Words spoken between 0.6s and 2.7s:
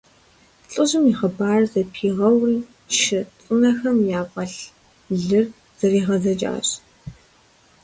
ЛӀыжьым и хъыбарыр зэпигъэури,